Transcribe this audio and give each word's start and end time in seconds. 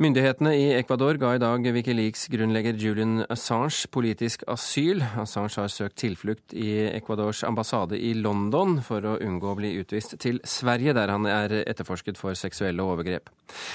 Myndighetene 0.00 0.54
i 0.56 0.68
Ecuador 0.78 1.18
ga 1.20 1.34
i 1.36 1.40
dag 1.42 1.66
Wikileaks-grunnlegger 1.76 2.78
Julian 2.80 3.18
Assange 3.28 3.84
politisk 3.92 4.46
asyl. 4.48 5.02
Assange 5.20 5.60
har 5.60 5.68
søkt 5.68 5.98
tilflukt 6.00 6.54
i 6.56 6.86
Ecuadors 6.88 7.42
ambassade 7.44 7.98
i 8.00 8.14
London 8.16 8.78
for 8.86 9.04
å 9.04 9.18
unngå 9.20 9.50
å 9.50 9.58
bli 9.58 9.74
utvist 9.76 10.16
til 10.24 10.40
Sverige, 10.48 10.94
der 10.96 11.12
han 11.12 11.28
er 11.28 11.52
etterforsket 11.66 12.16
for 12.16 12.32
seksuelle 12.32 12.80
overgrep. 12.80 13.28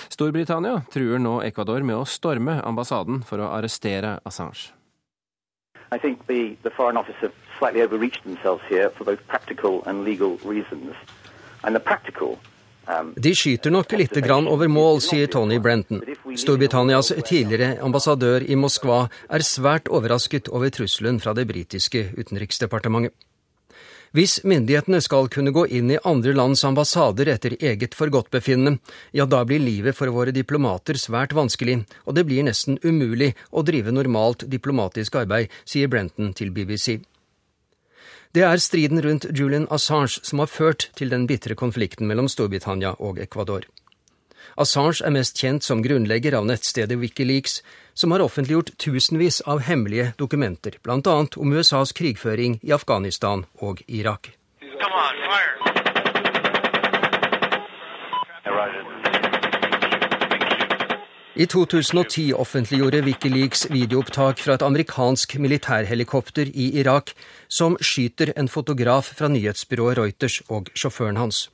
Storbritannia 0.09 0.79
truer 0.89 1.21
nå 1.21 1.35
Ecuador 1.45 1.85
med 1.85 1.99
å 1.99 2.09
storme 2.09 2.57
ambassaden 2.57 3.21
for 3.21 3.45
å 3.45 3.51
arrestere 3.59 4.15
Assange. 4.25 4.73
I 5.93 6.01
think 6.01 6.25
the, 6.25 6.57
the 6.63 6.73
Foreign 6.73 6.97
Office 6.97 7.21
have 7.21 7.37
slightly 7.59 7.85
overreached 7.85 8.25
themselves 8.25 8.65
for 8.97 9.05
both 9.05 9.21
practical 9.27 9.83
and 9.85 10.01
legal 10.03 10.39
reasons. 10.41 10.97
And 11.61 11.75
the 11.75 11.79
practical 11.79 12.39
De 13.15 13.35
skyter 13.35 13.73
nok 13.73 13.91
lite 13.97 14.21
grann 14.21 14.47
over 14.47 14.69
mål, 14.69 15.01
sier 15.01 15.27
Tony 15.31 15.59
Brenton. 15.59 16.01
Storbritannias 16.37 17.11
tidligere 17.25 17.79
ambassadør 17.85 18.45
i 18.45 18.57
Moskva 18.59 19.05
er 19.29 19.45
svært 19.45 19.89
overrasket 19.89 20.51
over 20.53 20.73
trusselen 20.73 21.21
fra 21.23 21.33
det 21.33 21.47
britiske 21.49 22.11
utenriksdepartementet. 22.17 23.15
Hvis 24.15 24.37
myndighetene 24.47 25.01
skal 25.03 25.27
kunne 25.27 25.51
gå 25.51 25.65
inn 25.75 25.89
i 25.91 25.97
andre 26.07 26.31
lands 26.37 26.61
ambassader 26.63 27.27
etter 27.33 27.57
eget 27.59 27.97
forgodtbefinnende, 27.99 28.79
ja, 29.11 29.25
da 29.27 29.41
blir 29.43 29.59
livet 29.59 29.97
for 29.97 30.07
våre 30.15 30.31
diplomater 30.31 30.95
svært 30.95 31.35
vanskelig, 31.35 31.81
og 32.07 32.15
det 32.15 32.23
blir 32.29 32.45
nesten 32.47 32.79
umulig 32.85 33.33
å 33.51 33.65
drive 33.67 33.91
normalt 33.91 34.47
diplomatisk 34.47 35.19
arbeid, 35.19 35.51
sier 35.67 35.91
Brenton 35.91 36.31
til 36.31 36.53
BBC. 36.55 37.01
Det 38.35 38.43
er 38.43 38.59
striden 38.59 38.99
rundt 38.99 39.25
Julian 39.31 39.63
Assange 39.71 40.19
som 40.27 40.41
har 40.43 40.49
ført 40.51 40.89
til 40.99 41.07
den 41.07 41.23
bitre 41.23 41.55
konflikten 41.55 42.09
mellom 42.09 42.27
Storbritannia 42.27 42.91
og 42.99 43.21
Ecuador. 43.23 43.63
Assange 44.59 45.05
er 45.07 45.13
mest 45.15 45.39
kjent 45.39 45.63
som 45.63 45.83
grunnlegger 45.83 46.35
av 46.35 46.49
nettstedet 46.49 46.99
Wikileaks, 46.99 47.61
som 47.95 48.11
har 48.11 48.25
offentliggjort 48.25 48.73
tusenvis 48.75 49.39
av 49.47 49.63
hemmelige 49.63 50.11
dokumenter, 50.19 50.75
bl.a. 50.83 51.15
om 51.23 51.55
USAs 51.55 51.95
krigføring 51.95 52.59
i 52.59 52.75
Afghanistan 52.75 53.47
og 53.63 53.79
Irak. 53.87 54.33
Come 54.83 54.99
on, 54.99 55.23
fire. 55.31 55.74
I 61.35 61.43
2010 61.51 62.29
offentliggjorde 62.33 63.01
Wikileaks 63.03 63.65
videoopptak 63.67 64.39
fra 64.39 64.55
et 64.55 64.61
amerikansk 64.63 65.33
militærhelikopter 65.43 66.47
i 66.47 66.69
Irak 66.79 67.11
som 67.51 67.75
skyter 67.83 68.31
en 68.39 68.47
fotograf 68.47 69.09
fra 69.17 69.27
nyhetsbyrået 69.27 69.97
Reuters 69.99 70.37
og 70.47 70.69
sjåføren 70.79 71.19
hans. 71.19 71.49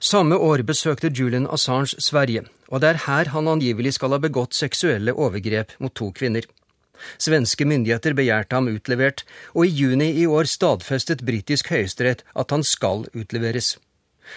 Samme 0.00 0.34
år 0.34 0.64
besøkte 0.66 1.12
Julian 1.14 1.46
Assange 1.46 1.94
Sverige, 2.02 2.42
og 2.74 2.82
det 2.82 2.90
er 2.90 3.00
her 3.06 3.30
han 3.30 3.52
angivelig 3.54 3.94
skal 4.00 4.16
ha 4.16 4.18
begått 4.18 4.58
seksuelle 4.58 5.14
overgrep 5.14 5.78
mot 5.78 5.94
to 5.94 6.10
kvinner. 6.10 6.42
Svenske 7.22 7.62
myndigheter 7.62 8.18
begjærte 8.18 8.58
ham 8.58 8.66
utlevert, 8.66 9.22
og 9.54 9.70
i 9.70 9.76
juni 9.78 10.10
i 10.24 10.26
år 10.26 10.50
stadfestet 10.50 11.22
britisk 11.22 11.70
høyesterett 11.70 12.26
at 12.34 12.50
han 12.50 12.66
skal 12.66 13.06
utleveres. 13.14 13.76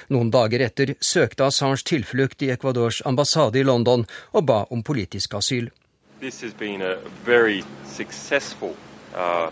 Noen 0.10 0.32
dager 0.34 0.62
etter 0.66 0.96
søkte 1.02 1.46
Assange 1.50 1.84
tilflukt 1.86 2.42
i 2.46 2.52
Ecuadors 2.54 3.02
ambassade 3.06 3.60
i 3.60 3.64
London 3.64 4.06
og 4.34 4.46
ba 4.46 4.66
om 4.70 4.84
politisk 4.84 5.34
asyl. 5.40 5.70
Uh, 9.16 9.50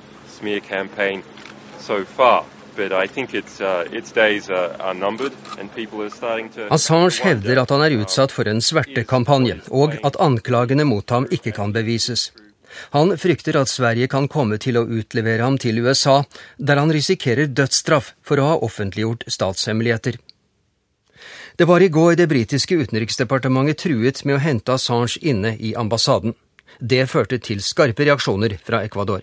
so 1.79 2.05
far. 2.05 2.45
Uh, 2.73 2.89
uh, 2.89 3.13
Assange 6.71 7.21
hevder 7.23 7.61
at 7.61 7.69
han 7.69 7.83
er 7.85 7.97
utsatt 8.01 8.31
for 8.33 8.49
en 8.49 8.61
svertekampanje, 8.61 9.59
og 9.69 9.93
at 10.01 10.17
anklagene 10.19 10.83
mot 10.89 11.09
ham 11.13 11.27
ikke 11.29 11.53
kan 11.53 11.73
bevises. 11.75 12.31
Han 12.95 13.16
frykter 13.17 13.57
at 13.59 13.71
Sverige 13.71 14.09
kan 14.11 14.27
komme 14.31 14.59
til 14.61 14.77
å 14.79 14.85
utlevere 14.85 15.43
ham 15.43 15.57
til 15.61 15.81
USA, 15.83 16.21
der 16.57 16.81
han 16.81 16.94
risikerer 16.94 17.51
dødsstraff 17.51 18.13
for 18.22 18.39
å 18.39 18.51
ha 18.51 18.61
offentliggjort 18.66 19.28
statshemmeligheter. 19.28 20.19
Det 21.56 21.67
var 21.69 21.81
i 21.81 21.91
går 21.94 22.16
det 22.17 22.29
britiske 22.31 22.75
utenriksdepartementet 22.75 23.84
truet 23.85 24.23
med 24.25 24.39
å 24.39 24.44
hente 24.44 24.73
Assange 24.73 25.22
inne 25.22 25.53
i 25.59 25.75
ambassaden. 25.78 26.34
Det 26.79 27.06
førte 27.07 27.38
til 27.38 27.61
skarpe 27.61 28.07
reaksjoner 28.07 28.57
fra 28.66 28.81
Ecuador. 28.84 29.22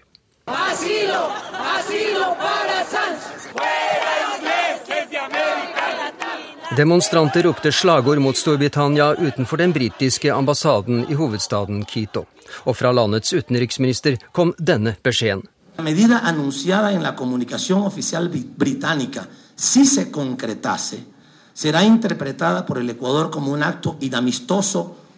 Demonstranter 6.76 7.42
ropte 7.42 7.72
slagord 7.72 8.18
mot 8.22 8.36
Storbritannia 8.36 9.14
utenfor 9.18 9.56
den 9.56 9.72
britiske 9.72 10.34
ambassaden 10.34 11.00
i 11.10 11.16
hovedstaden 11.18 11.84
Quito. 11.84 12.28
Og 12.62 12.76
fra 12.78 12.92
landets 12.94 13.32
utenriksminister 13.34 14.20
kom 14.32 14.52
denne 14.58 14.92
beskjeden. 15.02 15.42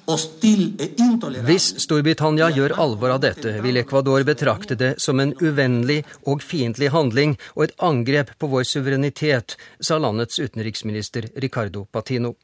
Hvis 0.02 1.66
Storbritannia 1.84 2.48
gjør 2.50 2.74
alvor 2.82 3.12
av 3.14 3.20
dette, 3.22 3.52
vil 3.62 3.78
Ecuador 3.78 4.24
betrakte 4.26 4.74
det 4.74 4.96
som 5.00 5.20
en 5.22 5.30
uvennlig 5.38 6.00
og 6.26 6.42
fiendtlig 6.42 6.90
handling 6.90 7.36
og 7.54 7.68
et 7.68 7.76
angrep 7.78 8.32
på 8.38 8.50
vår 8.50 8.66
suverenitet, 8.66 9.54
sa 9.78 10.00
landets 10.02 10.42
utenriksminister 10.42 11.30
Ricardo 11.36 11.84
Patino. 11.86 12.34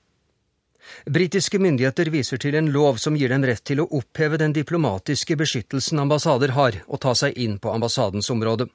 Britiske 1.05 1.59
myndigheter 1.59 2.13
viser 2.15 2.39
til 2.39 2.55
en 2.55 2.71
lov 2.73 3.03
som 3.03 3.17
gir 3.19 3.35
dem 3.35 3.45
rett 3.45 3.65
til 3.67 3.83
å 3.83 3.89
oppheve 3.99 4.39
den 4.41 4.55
diplomatiske 4.55 5.37
beskyttelsen 5.37 5.99
ambassader 5.99 6.55
har, 6.55 6.79
og 6.87 7.03
ta 7.03 7.15
seg 7.19 7.37
inn 7.37 7.59
på 7.59 7.75
ambassadens 7.75 8.31
område. 8.31 8.69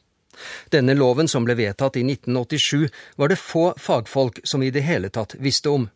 Denne 0.73 0.95
loven, 0.97 1.27
som 1.31 1.45
ble 1.47 1.55
vedtatt 1.55 1.97
i 1.97 2.03
1987, 2.03 2.89
var 3.15 3.31
det 3.31 3.39
få 3.39 3.71
fagfolk 3.79 4.43
som 4.43 4.63
i 4.63 4.73
det 4.75 4.83
hele 4.83 5.09
tatt 5.13 5.37
visste 5.39 5.71
om. 5.71 5.87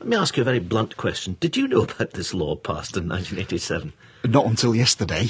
Let 0.00 0.08
me 0.08 0.16
ask 0.16 0.36
you 0.36 0.42
a 0.42 0.44
very 0.44 0.60
blunt 0.60 0.96
question. 0.96 1.36
Did 1.40 1.56
you 1.56 1.68
know 1.68 1.82
about 1.82 2.14
this 2.14 2.34
law 2.34 2.56
passed 2.56 2.96
in 2.96 3.10
1987? 3.12 3.92
Not 4.24 4.46
until 4.46 4.74
yesterday. 4.74 5.28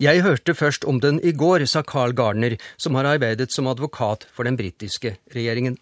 Jeg 0.00 0.22
hørte 0.22 0.54
først 0.54 0.84
om 0.84 1.00
den 1.00 1.20
i 1.24 1.32
går, 1.32 1.64
sa 1.64 1.80
Carl 1.82 2.12
Gardner, 2.12 2.56
som 2.76 2.94
har 2.94 3.06
arbeidet 3.08 3.52
som 3.52 3.66
advokat 3.66 4.26
for 4.32 4.44
den 4.44 4.56
britiske 4.56 5.16
regjeringen. 5.32 5.78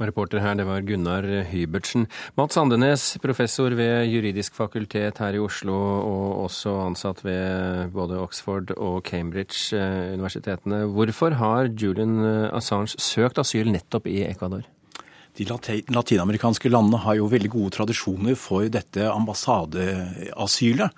Reporter 0.00 0.38
her, 0.42 0.54
det 0.58 0.66
var 0.66 0.82
Gunnar 0.82 1.26
Hybertsen. 1.50 2.06
Mats 2.38 2.56
Andenes, 2.58 3.18
professor 3.22 3.74
ved 3.78 4.06
juridisk 4.10 4.54
fakultet 4.54 5.18
her 5.18 5.34
i 5.34 5.42
Oslo, 5.42 5.74
og 5.74 6.44
også 6.44 6.72
ansatt 6.86 7.24
ved 7.24 7.90
både 7.94 8.18
Oxford 8.18 8.70
og 8.76 9.02
Cambridge-universitetene. 9.06 10.84
Hvorfor 10.94 11.38
har 11.38 11.70
Julian 11.70 12.18
Assange 12.50 12.98
søkt 12.98 13.38
asyl 13.38 13.70
nettopp 13.70 14.06
i 14.10 14.22
Ecuador? 14.26 14.66
De 15.34 15.46
latinamerikanske 15.46 16.70
landene 16.70 17.00
har 17.02 17.18
jo 17.18 17.30
veldig 17.30 17.50
gode 17.50 17.74
tradisjoner 17.74 18.36
for 18.38 18.68
dette 18.70 19.08
ambassadeasylet. 19.10 20.94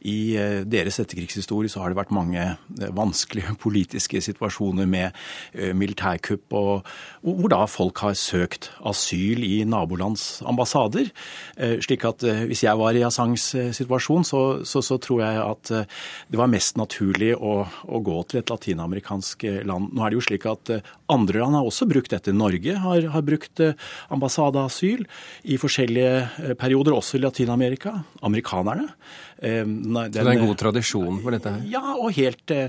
I 0.00 0.36
eh, 0.38 0.60
deres 0.64 0.96
etterkrigshistorie 1.02 1.68
så 1.68 1.82
har 1.82 1.92
det 1.92 1.98
vært 1.98 2.14
mange 2.14 2.40
eh, 2.40 2.92
vanskelige 2.96 3.56
politiske 3.64 4.22
situasjoner 4.24 4.88
med 4.88 5.10
eh, 5.52 5.74
militærkupp, 5.76 6.56
og, 6.56 6.88
hvor 7.20 7.52
da 7.52 7.60
folk 7.68 8.00
har 8.04 8.16
søkt 8.18 8.70
asyl 8.86 9.44
i 9.44 9.60
nabolands 9.68 10.40
ambassader. 10.48 11.10
Slik 11.84 12.04
at 12.08 12.22
hvis 12.48 12.62
jeg 12.64 12.78
var 12.80 12.96
i 12.96 13.02
Assangs 13.04 13.50
situasjon, 13.76 14.24
så, 14.24 14.40
så, 14.66 14.80
så, 14.84 14.96
tror 15.00 15.20
jeg 15.22 15.40
at 15.42 15.70
det 16.32 16.38
var 16.40 16.50
mest 16.50 16.78
naturlig 16.80 17.34
å, 17.36 17.64
å 17.66 18.00
gå 18.04 18.16
til 18.30 18.40
et 18.40 18.52
latinamerikansk 18.52 19.44
land. 19.68 19.92
Nå 19.92 20.04
er 20.04 20.12
det 20.12 20.18
jo 20.18 20.24
slik 20.24 20.46
at 20.48 20.72
andre 21.12 21.42
land 21.42 21.58
har 21.58 21.68
også 21.68 21.88
brukt 21.90 22.12
dette. 22.14 22.34
Norge 22.36 22.76
har, 22.84 23.08
har 23.14 23.26
brukt 23.26 23.62
ambassadeasyl 24.12 25.04
i 25.52 25.60
forskjellige 25.60 26.56
perioder, 26.60 26.96
også 26.96 27.18
i 27.18 27.24
Latin-Amerika. 27.26 27.98
Amerikanerne. 28.26 28.88
Nei, 29.40 30.06
den, 30.12 30.12
Så 30.12 30.24
det 30.24 30.26
er 30.26 30.36
en 30.36 30.48
god 30.50 30.60
tradisjon 30.60 31.20
for 31.24 31.34
dette 31.34 31.52
her? 31.54 31.66
Ja, 31.72 31.94
og 31.96 32.12
helt 32.16 32.52
eh, 32.52 32.68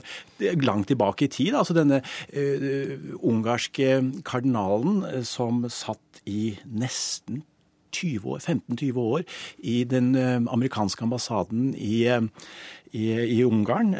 langt 0.63 0.87
tilbake 0.91 1.27
i 1.27 1.31
tid. 1.31 1.55
Altså 1.59 1.75
denne 1.75 2.01
uh, 2.01 2.93
ungarske 3.27 3.97
kardinalen 4.27 5.01
uh, 5.03 5.21
som 5.27 5.65
satt 5.71 6.21
i 6.29 6.55
nesten 6.65 7.43
15-20 7.91 8.95
år 8.95 9.25
i 9.67 9.81
den 9.83 10.13
amerikanske 10.15 11.03
ambassaden 11.03 11.73
i, 11.75 12.07
i, 12.07 13.03
i 13.19 13.41
Ungarn. 13.43 13.91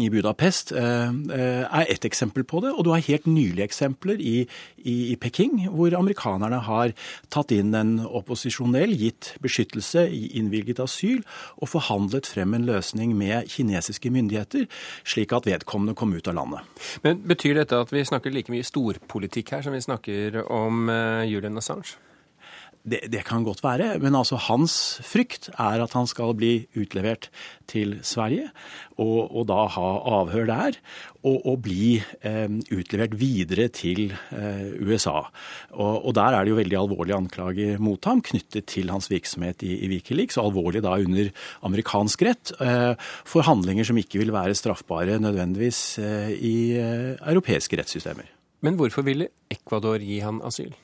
I 0.00 0.08
Budapest 0.12 0.72
eh, 0.72 1.08
eh, 1.10 1.64
er 1.66 1.90
ett 1.90 2.04
eksempel 2.04 2.44
på 2.44 2.62
det. 2.64 2.72
Og 2.72 2.84
du 2.84 2.92
har 2.92 3.04
helt 3.04 3.26
nylige 3.26 3.64
eksempler 3.64 4.20
i, 4.20 4.46
i, 4.78 4.94
i, 5.12 5.16
Peking, 5.16 5.68
hvor 5.70 5.94
amerikanerne 5.98 6.62
har 6.66 6.94
tatt 7.32 7.52
inn 7.54 7.74
en 7.76 7.94
opposisjonell, 8.06 8.94
gitt 8.98 9.34
beskyttelse, 9.44 10.06
innvilget 10.10 10.82
asyl, 10.82 11.22
og 11.58 11.72
forhandlet 11.72 12.28
frem 12.28 12.54
en 12.56 12.66
løsning 12.68 13.16
med 13.18 13.50
kinesiske 13.52 14.12
myndigheter, 14.12 14.68
slik 15.04 15.34
at 15.36 15.48
vedkommende 15.48 15.96
kom 15.98 16.14
ut 16.14 16.28
av 16.28 16.38
landet. 16.38 16.86
Men 17.04 17.20
Betyr 17.32 17.56
dette 17.62 17.78
at 17.78 17.92
vi 17.92 18.04
snakker 18.04 18.34
like 18.34 18.52
mye 18.52 18.66
storpolitikk 18.66 19.54
her 19.54 19.62
som 19.64 19.74
vi 19.76 19.82
snakker 19.82 20.42
om 20.44 20.88
uh, 20.90 21.22
Julian 21.28 21.56
Assange? 21.58 21.96
Det, 22.82 22.98
det, 23.12 23.20
kan 23.22 23.44
godt 23.46 23.62
være, 23.62 23.94
men 24.02 24.16
altså 24.18 24.34
hans 24.48 24.98
frykt 25.06 25.52
er 25.54 25.84
at 25.84 25.92
han 25.94 26.08
skal 26.10 26.34
bli 26.34 26.66
utlevert 26.74 27.28
til 27.70 28.00
Sverige 28.02 28.48
og, 28.98 29.30
og 29.30 29.46
da 29.46 29.60
ha 29.70 29.90
avhør 30.18 30.48
der. 30.50 30.78
Og, 31.22 31.36
og 31.46 31.60
bli 31.62 32.00
eh, 32.26 32.50
utlevert 32.74 33.14
videre 33.20 33.68
til 33.70 34.10
eh, 34.34 34.74
USA. 34.82 35.28
Og, 35.70 36.08
og, 36.08 36.10
der 36.18 36.34
er 36.34 36.42
det 36.42 36.50
jo 36.50 36.58
veldig 36.58 36.78
alvorlige 36.80 37.20
anklager 37.20 37.78
mot 37.78 38.10
ham 38.10 38.24
knyttet 38.26 38.66
til 38.72 38.90
hans 38.90 39.06
virksomhet 39.12 39.62
i, 39.62 39.76
i 39.86 39.90
Wikileaks, 39.92 40.40
og 40.40 40.50
alvorlig 40.50 40.82
da 40.82 40.98
under 40.98 41.30
amerikansk 41.62 42.26
rett 42.26 42.54
eh, 42.58 42.98
for 43.22 43.46
handlinger 43.46 43.86
som 43.86 44.02
ikke 44.02 44.24
vil 44.24 44.34
være 44.34 44.58
straffbare 44.58 45.20
nødvendigvis 45.22 45.84
eh, 46.02 46.32
i 46.34 46.56
eh, 46.82 47.12
europeiske 47.22 47.78
rettssystemer. 47.78 48.26
Men 48.66 48.74
hvorfor 48.78 49.06
ville 49.06 49.30
Ecuador 49.50 50.02
gi 50.02 50.18
han 50.22 50.42
asyl? 50.42 50.74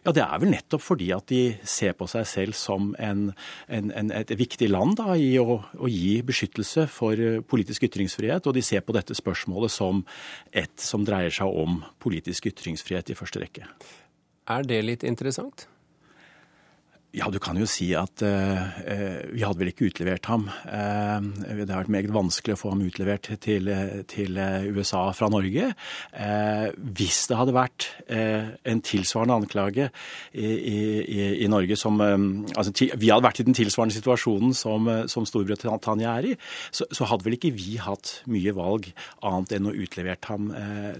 Ja, 0.00 0.12
Det 0.16 0.22
er 0.24 0.38
vel 0.40 0.52
nettopp 0.54 0.80
fordi 0.80 1.10
at 1.12 1.26
de 1.28 1.40
ser 1.68 1.92
på 1.98 2.06
seg 2.08 2.24
selv 2.28 2.56
som 2.56 2.94
en, 2.98 3.26
en, 3.68 3.90
en, 3.92 4.12
et 4.16 4.32
viktig 4.32 4.70
land 4.70 4.96
da, 4.96 5.12
i 5.12 5.34
å, 5.40 5.58
å, 5.60 5.90
gi 5.92 6.22
beskyttelse 6.24 6.86
for 6.88 7.20
eh, 7.20 7.42
politisk 7.44 7.84
ytringsfrihet. 7.90 8.48
Og 8.48 8.56
de 8.56 8.64
ser 8.64 8.80
på 8.86 8.96
dette 8.96 9.16
spørsmålet 9.16 9.74
som 9.74 10.00
et 10.56 10.72
som 10.80 11.04
dreier 11.04 11.34
seg 11.34 11.52
om 11.52 11.82
politisk 12.00 12.48
ytringsfrihet 12.48 13.12
i 13.12 13.18
første 13.18 13.44
rekke. 13.44 13.68
Er 14.50 14.64
det 14.64 14.80
litt 14.86 15.04
interessant? 15.04 15.68
Ja, 17.10 17.26
du 17.26 17.40
kan 17.42 17.58
jo 17.58 17.66
si 17.66 17.88
at 17.98 18.22
eh, 18.22 19.24
vi 19.34 19.42
hadde 19.42 19.58
vel 19.58 19.72
ikke 19.72 19.88
utlevert 19.88 20.28
ham. 20.30 20.44
Eh, 20.62 21.24
det 21.58 21.66
har 21.66 21.80
vært 21.82 21.90
meget 21.90 22.12
vanskelig 22.14 22.54
å 22.54 22.60
få 22.60 22.70
ham 22.70 22.84
utlevert 22.86 23.26
til, 23.42 23.66
til 24.06 24.38
USA 24.70 25.08
fra 25.16 25.26
Norge. 25.32 25.72
Eh, 26.14 26.66
hvis 26.78 27.24
det 27.26 27.38
hadde 27.40 27.56
vært 27.56 27.88
en 28.10 28.82
tilsvarende 28.86 29.40
anklage 29.40 29.88
i, 30.34 30.46
i, 30.46 31.18
i 31.42 31.48
Norge 31.50 31.76
som 31.78 31.98
altså, 32.00 32.72
Vi 32.98 33.10
hadde 33.10 33.24
vært 33.24 33.40
i 33.42 33.46
den 33.46 33.56
tilsvarende 33.58 33.94
situasjonen 33.94 34.54
som, 34.56 34.86
som 35.10 35.26
Storbritannia 35.26 36.14
er 36.18 36.30
i, 36.32 36.32
så, 36.70 36.86
så, 36.90 37.08
hadde 37.10 37.26
vel 37.26 37.36
ikke 37.38 37.52
vi 37.54 37.76
hatt 37.82 38.20
mye 38.30 38.54
valg 38.54 38.90
annet 39.26 39.56
enn 39.56 39.70
å 39.70 39.74
utlevert 39.74 40.30
ham 40.30 40.50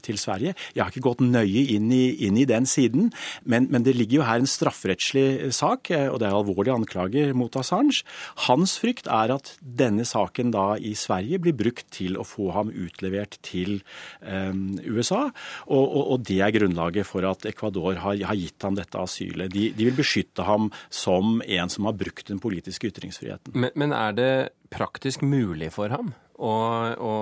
til 0.07 0.19
Sverige. 0.23 0.55
Jeg 0.75 0.83
har 0.83 0.93
ikke 0.93 1.07
gått 1.07 1.25
nøye 1.25 1.67
inn 1.77 1.91
i, 1.95 2.05
inn 2.27 2.39
i 2.41 2.47
den 2.49 2.67
siden, 2.71 3.11
men, 3.45 3.71
men 3.71 3.87
det 3.87 3.97
ligger 3.99 4.21
jo 4.21 4.29
her 4.29 4.43
en 4.43 4.51
strafferettslig 4.51 5.53
sak 5.55 5.91
og 6.09 6.21
det 6.21 6.29
er 6.29 6.37
alvorlige 6.37 6.77
anklager 6.77 7.35
mot 7.37 7.57
Assange. 7.61 8.05
Hans 8.47 8.77
frykt 8.81 9.11
er 9.11 9.35
at 9.35 9.53
denne 9.61 10.07
saken 10.09 10.53
da 10.55 10.75
i 10.77 10.95
Sverige 10.99 11.41
blir 11.43 11.57
brukt 11.59 11.89
til 11.95 12.19
å 12.21 12.27
få 12.27 12.51
ham 12.57 12.73
utlevert 12.73 13.39
til 13.47 13.81
um, 14.21 14.79
USA. 14.87 15.27
Og, 15.67 15.83
og, 15.85 16.03
og, 16.03 16.25
det 16.31 16.41
er 16.45 16.55
grunnlaget 16.55 17.09
for 17.09 17.27
at 17.29 17.47
Ecuador 17.51 17.99
har, 18.05 18.21
har 18.31 18.39
gitt 18.39 18.67
ham 18.67 18.79
dette 18.79 19.01
asylet. 19.01 19.53
De, 19.53 19.69
de, 19.75 19.89
vil 19.89 19.99
beskytte 19.99 20.47
ham 20.47 20.71
som 20.89 21.41
en 21.45 21.73
som 21.73 21.89
har 21.89 21.99
brukt 21.99 22.31
den 22.31 22.43
politiske 22.43 22.91
ytringsfriheten. 22.91 23.55
Men, 23.57 23.75
men 23.79 23.97
er 23.97 24.17
det 24.17 24.33
praktisk 24.71 25.25
mulig 25.27 25.73
for 25.75 25.93
ham 25.93 26.15
å, 26.41 26.55
å 26.95 27.13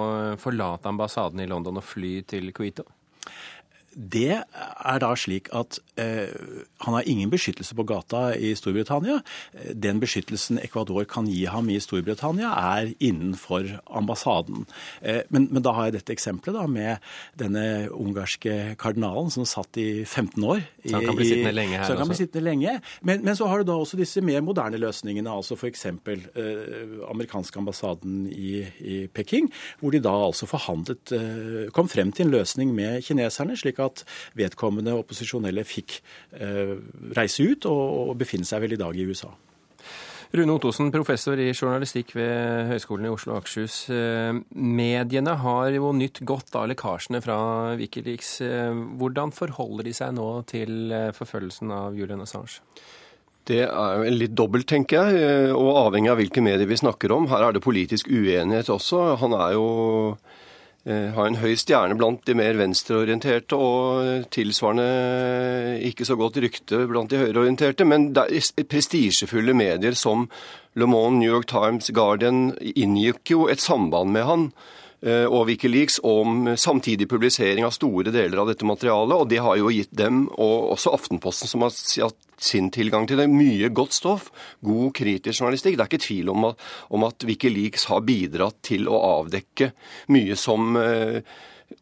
forlate 0.40 0.90
ambassaden 0.90 1.42
i 1.42 1.48
London 1.50 1.80
og 1.80 1.86
fly 1.86 2.20
til 2.28 2.52
Quito? 2.56 2.86
Det 3.94 4.38
er 4.38 5.00
da 5.02 5.10
slik 5.18 5.48
at 5.56 5.78
eh, 5.98 6.28
han 6.84 6.94
har 6.94 7.08
ingen 7.08 7.30
beskyttelse 7.32 7.74
på 7.74 7.86
gata 7.88 8.30
i 8.36 8.52
Storbritannia. 8.58 9.18
Den 9.72 9.98
beskyttelsen 10.02 10.60
Ecuador 10.62 11.06
kan 11.08 11.26
gi 11.26 11.46
ham 11.50 11.70
i 11.72 11.78
Storbritannia, 11.82 12.52
er 12.78 12.92
innenfor 13.00 13.78
ambassaden. 13.86 14.66
Eh, 15.00 15.22
men, 15.32 15.48
men, 15.50 15.64
da 15.64 15.72
har 15.76 15.88
jeg 15.88 15.98
dette 15.98 16.14
eksempelet 16.14 16.58
da, 16.58 16.66
med 16.70 17.08
denne 17.40 17.64
ungarske 17.94 18.76
kardinalen 18.78 19.32
som 19.34 19.48
satt 19.48 19.80
i 19.80 20.04
15 20.04 20.44
år. 20.44 20.62
I, 20.84 20.92
så 20.92 21.00
han 21.00 21.08
kan 21.08 21.18
bli 21.18 21.30
sittende 21.32 21.54
lenge 21.56 21.80
her 21.80 21.88
så 21.88 21.96
han 21.96 22.02
kan 22.02 22.12
bli 22.12 22.20
sittende 22.20 22.44
lenge. 22.46 22.76
Men, 23.00 23.24
men, 23.24 23.34
så 23.40 23.48
har 23.50 23.62
du 23.62 23.70
da 23.72 23.78
også 23.80 23.98
disse 23.98 24.22
mer 24.24 24.44
moderne 24.44 24.80
løsningene, 24.80 25.32
altså 25.32 25.56
f.eks. 25.58 25.86
Eh, 25.88 26.94
amerikanske 27.08 27.58
ambassaden 27.58 28.28
i, 28.30 28.62
i, 28.78 29.00
Peking, 29.10 29.50
hvor 29.80 29.94
de 29.94 30.02
da 30.04 30.14
altså 30.28 30.46
forhandlet, 30.50 31.16
eh, 31.16 31.72
kom 31.74 31.90
frem 31.90 32.12
til 32.12 32.28
en 32.28 32.36
løsning 32.36 32.76
med 32.76 33.02
kineserne. 33.06 33.56
slik 33.58 33.77
at 33.84 33.98
at 33.98 34.04
vedkommende 34.38 34.96
opposisjonelle 34.98 35.66
fikk 35.66 36.00
eh, 36.38 36.76
reise 37.16 37.46
ut 37.46 37.68
og, 37.70 37.84
og 38.12 38.16
befinne 38.20 38.48
seg 38.48 38.64
vel 38.64 38.76
i 38.76 38.80
dag 38.80 38.96
i 38.96 39.06
USA. 39.08 39.32
Rune 40.28 40.58
Ottosen, 40.58 40.90
professor 40.92 41.40
i 41.40 41.54
journalistikk 41.54 42.10
ved 42.18 42.68
Høgskolen 42.68 43.06
i 43.08 43.12
Oslo 43.14 43.32
og 43.32 43.40
Akershus. 43.40 43.86
Eh, 43.88 44.36
mediene 44.52 45.38
har 45.40 45.72
jo 45.72 45.94
nytt 45.96 46.20
godt 46.28 46.52
av 46.60 46.68
lekkasjene 46.68 47.22
fra 47.24 47.38
Wikileaks. 47.80 48.34
Eh, 48.44 48.82
hvordan 49.00 49.32
forholder 49.32 49.88
de 49.88 49.96
seg 49.96 50.12
nå 50.18 50.30
til 50.50 50.92
forfølgelsen 51.16 51.72
av 51.72 51.96
Julian 51.96 52.26
Assange? 52.26 52.60
Det 53.48 53.62
er 53.64 54.02
litt 54.12 54.34
dobbelt, 54.36 54.66
tenker 54.68 55.08
jeg, 55.08 55.54
og 55.56 55.70
avhengig 55.86 56.10
av 56.12 56.18
hvilke 56.20 56.42
medier 56.44 56.68
vi 56.68 56.76
snakker 56.76 57.14
om. 57.14 57.30
Her 57.30 57.46
er 57.46 57.56
det 57.56 57.64
politisk 57.64 58.10
uenighet 58.12 58.68
også. 58.68 59.14
Han 59.22 59.32
er 59.32 59.54
jo 59.56 59.70
har 60.88 61.26
en 61.28 61.36
høy 61.42 61.52
stjerne 61.60 61.96
blant 61.98 62.22
de 62.24 62.34
mer 62.38 62.56
venstreorienterte 62.56 63.56
og 63.60 64.28
tilsvarende 64.32 64.86
ikke 65.84 66.06
så 66.08 66.16
godt 66.16 66.40
rykte 66.40 66.80
blant 66.88 67.12
de 67.12 67.20
høyreorienterte. 67.20 67.84
Men 67.84 68.08
prestisjefulle 68.14 69.52
medier 69.52 69.98
som 69.98 70.26
Le 70.78 70.86
Monde, 70.86 71.18
New 71.20 71.32
York 71.32 71.48
Times, 71.50 71.90
Guardian 71.92 72.52
inngikk 72.60 73.34
jo 73.34 73.48
et 73.52 73.60
samband 73.60 74.14
med 74.14 74.24
han 74.28 74.44
eh, 74.48 74.77
og 74.98 75.44
Wikileaks 75.46 76.00
om 76.02 76.56
samtidig 76.58 77.06
publisering 77.10 77.62
av 77.62 77.70
store 77.70 78.10
deler 78.10 78.40
av 78.42 78.48
dette 78.50 78.66
materialet. 78.66 79.14
Og 79.14 79.28
det 79.30 79.38
har 79.44 79.58
jo 79.60 79.70
gitt 79.70 79.92
dem, 79.94 80.24
og 80.34 80.72
også 80.74 80.94
Aftenposten, 80.96 81.50
som 81.50 81.62
har 81.62 81.70
sin 82.42 82.70
tilgang 82.74 83.06
til 83.08 83.20
det. 83.20 83.28
Mye 83.30 83.70
godt 83.74 83.96
stoff, 83.96 84.30
god 84.64 84.94
kritisk 84.98 85.42
journalistikk. 85.42 85.76
Det 85.78 85.84
er 85.84 85.92
ikke 85.92 86.06
tvil 86.06 86.32
om 86.34 86.48
at, 86.50 86.66
om 86.94 87.06
at 87.08 87.28
Wikileaks 87.28 87.88
har 87.92 88.02
bidratt 88.06 88.58
til 88.66 88.88
å 88.90 88.98
avdekke 89.20 89.72
mye 90.14 90.38
som 90.38 90.76
eh, 90.80 91.20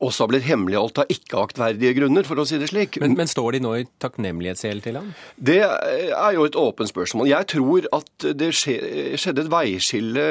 også 0.02 0.24
har 0.24 0.30
blitt 0.32 0.46
hemmeligholdt 0.48 1.02
av 1.04 1.12
ikke-aktverdige 1.12 1.94
grunner, 2.00 2.26
for 2.26 2.42
å 2.42 2.46
si 2.48 2.58
det 2.60 2.70
slik. 2.72 2.98
Men, 3.02 3.14
men 3.18 3.30
står 3.30 3.56
de 3.56 3.62
nå 3.64 3.74
i 3.78 3.84
takknemlighetsgjeld 4.02 4.86
til 4.86 4.98
ham? 5.00 5.12
Det 5.36 5.60
er 5.62 6.32
jo 6.36 6.48
et 6.48 6.58
åpent 6.58 6.90
spørsmål. 6.90 7.30
Jeg 7.30 7.48
tror 7.54 7.86
at 7.96 8.28
det 8.40 8.50
skjedde 8.56 9.46
et 9.46 9.52
veiskille 9.52 10.26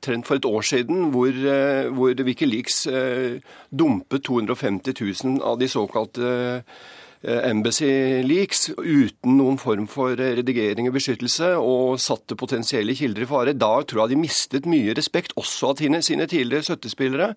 omtrent 0.00 0.26
for 0.26 0.36
et 0.36 0.44
år 0.44 0.62
siden, 0.62 1.10
hvor, 1.10 1.28
eh, 1.28 1.88
hvor 1.92 2.14
Wikileaks 2.24 2.86
eh, 2.86 3.40
dumpet 3.70 4.22
250 4.24 4.94
000 5.24 5.42
av 5.42 5.58
de 5.58 5.68
såkalte 5.68 6.64
Eh, 7.20 7.50
Embassy 7.50 8.22
Leaks 8.24 8.70
uten 8.78 9.34
noen 9.36 9.58
form 9.60 9.84
for 9.92 10.16
redigering 10.16 10.86
og 10.88 10.94
beskyttelse, 10.96 11.50
og 11.60 12.00
satte 12.00 12.36
potensielle 12.38 12.94
kilder 12.96 13.26
i 13.26 13.28
fare. 13.28 13.52
Da 13.52 13.74
tror 13.84 14.06
jeg 14.06 14.14
de 14.14 14.20
mistet 14.22 14.68
mye 14.70 14.94
respekt, 14.96 15.34
også 15.36 15.74
av 15.74 15.82
sine, 15.82 16.00
tidligere 16.00 16.64
støttespillere. 16.64 17.34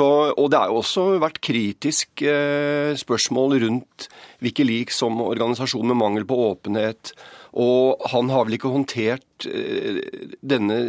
Og 0.00 0.46
det 0.48 0.58
har 0.58 0.72
jo 0.72 0.80
også 0.80 1.06
vært 1.20 1.42
kritisk 1.44 2.24
eh, 2.24 2.96
spørsmål 2.96 3.58
rundt 3.66 4.08
Wikileaks 4.40 5.02
som 5.04 5.20
organisasjon 5.20 5.92
med 5.92 6.00
mangel 6.00 6.24
på 6.24 6.40
åpenhet. 6.48 7.12
Og 7.60 8.00
han 8.14 8.30
har 8.32 8.46
vel 8.46 8.56
ikke 8.56 8.72
håndtert 8.72 9.50
eh, 9.50 10.00
denne 10.40 10.80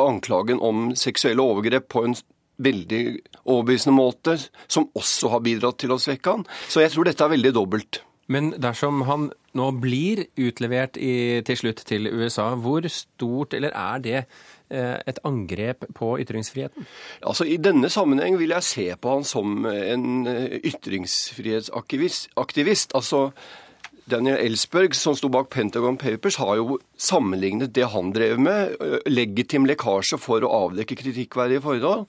anklagen 0.00 0.62
om 0.64 0.90
seksuelle 0.98 1.44
overgrep 1.44 1.86
på 1.92 2.06
en 2.08 2.16
veldig 2.58 3.02
overbevisende 3.44 3.94
måte, 3.94 4.38
som 4.66 4.88
også 4.98 5.28
har 5.34 5.44
bidratt 5.46 5.78
til 5.82 5.92
å 5.94 5.98
svekke 6.02 6.30
han. 6.34 6.46
Så 6.68 6.80
jeg 6.82 6.90
tror 6.94 7.04
dette 7.06 7.24
er 7.24 7.34
veldig 7.36 7.52
dobbelt. 7.54 7.92
Men 8.28 8.50
dersom 8.60 9.06
han 9.08 9.30
nå 9.56 9.70
blir 9.80 10.26
utlevert 10.36 10.98
i, 11.00 11.40
til 11.48 11.56
slutt 11.56 11.80
til 11.88 12.04
USA, 12.12 12.52
hvor 12.60 12.84
stort 12.92 13.56
eller 13.56 13.72
er 13.72 13.98
det 14.04 14.20
eh, 14.20 15.00
et 15.08 15.16
angrep 15.24 15.88
på 15.96 16.20
ytringsfriheten? 16.20 16.84
Altså 17.24 17.48
I 17.48 17.56
denne 17.56 17.88
sammenheng 17.90 18.38
vil 18.40 18.50
jeg 18.52 18.62
se 18.68 18.96
på 19.00 19.08
han 19.16 19.24
som 19.24 19.64
en 19.64 20.26
eh, 20.28 20.60
ytringsfrihetsaktivist. 20.60 22.92
Altså 22.92 23.32
Daniel 24.08 24.40
Ellsberg, 24.40 24.96
som 24.96 25.16
sto 25.16 25.30
bak 25.32 25.50
Pentagon 25.52 25.98
Papers, 26.00 26.38
har 26.40 26.56
jo 26.60 26.78
sammenlignet 26.96 27.74
det 27.76 27.86
han 27.92 28.12
drev 28.14 28.40
med, 28.40 28.76
legitim 29.10 29.68
lekkasje 29.68 30.18
for 30.20 30.44
å 30.44 30.52
avdekke 30.66 30.96
kritikkverdige 30.98 31.62
forhold, 31.64 32.08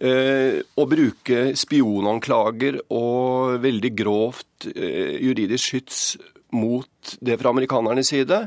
å 0.00 0.86
bruke 0.90 1.42
spionanklager 1.58 2.80
og 2.88 3.60
veldig 3.62 3.92
grovt 3.98 4.68
juridisk 4.72 5.70
skyts 5.70 6.00
mot 6.54 6.88
det 7.20 7.38
fra 7.40 7.52
amerikanernes 7.54 8.10
side, 8.12 8.46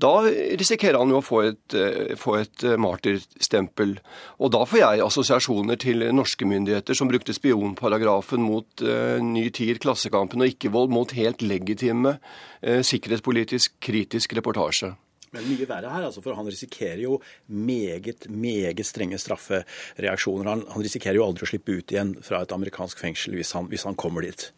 da 0.00 0.12
risikerer 0.56 0.98
han 1.00 1.10
jo 1.12 1.18
å 1.20 1.24
få 1.24 1.40
et, 1.50 1.74
eh, 1.76 2.14
få 2.16 2.36
et 2.40 2.64
eh, 2.64 2.78
martyrstempel. 2.80 3.98
Og 4.40 4.52
da 4.54 4.62
får 4.64 4.80
jeg 4.80 5.04
assosiasjoner 5.04 5.80
til 5.80 6.06
norske 6.16 6.46
myndigheter 6.48 6.96
som 6.96 7.10
brukte 7.10 7.34
spionparagrafen 7.36 8.40
mot 8.44 8.84
uh, 8.86 9.18
Ny 9.20 9.50
Tid, 9.52 9.80
Klassekampen 9.82 10.40
og 10.40 10.54
ikke-vold 10.54 10.92
mot 10.94 11.12
helt 11.18 11.44
legitime 11.44 12.16
uh, 12.16 12.80
sikkerhetspolitisk 12.86 13.76
kritisk 13.82 14.32
reportasje. 14.38 14.94
Men 15.34 15.46
mye 15.46 15.68
verre 15.68 15.90
her, 15.92 16.06
altså, 16.08 16.22
for 16.24 16.34
han 16.34 16.48
risikerer 16.48 17.04
jo 17.04 17.20
meget, 17.46 18.26
meget 18.30 18.82
strenge 18.88 19.20
straffereaksjoner. 19.20 20.48
Han, 20.48 20.64
han 20.72 20.86
risikerer 20.86 21.20
jo 21.20 21.26
aldri 21.28 21.46
å 21.46 21.50
slippe 21.52 21.76
ut 21.76 21.92
igjen 21.94 22.16
fra 22.24 22.40
et 22.42 22.56
amerikansk 22.56 22.98
fengsel 23.04 23.36
hvis 23.38 23.52
han, 23.54 23.68
hvis 23.70 23.86
han 23.86 23.98
kommer 24.00 24.26
dit. 24.26 24.48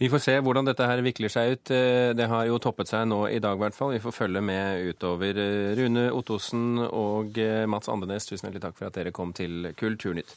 Vi 0.00 0.10
får 0.12 0.22
se 0.24 0.36
hvordan 0.42 0.68
dette 0.68 0.86
her 0.88 1.02
vikler 1.04 1.32
seg 1.32 1.56
ut. 1.56 1.74
Det 2.18 2.28
har 2.30 2.46
jo 2.48 2.60
toppet 2.62 2.90
seg 2.90 3.06
nå 3.10 3.24
i 3.30 3.40
dag, 3.42 3.58
i 3.58 3.64
hvert 3.64 3.76
fall. 3.76 3.94
Vi 3.96 4.02
får 4.02 4.16
følge 4.16 4.44
med 4.44 4.92
utover. 4.92 5.42
Rune 5.78 6.08
Ottosen 6.12 6.80
og 6.88 7.38
Mats 7.70 7.92
Andenes, 7.92 8.28
tusen 8.28 8.48
hjertelig 8.48 8.66
takk 8.66 8.78
for 8.78 8.90
at 8.90 8.98
dere 8.98 9.14
kom 9.14 9.34
til 9.36 9.72
Kulturnytt. 9.78 10.36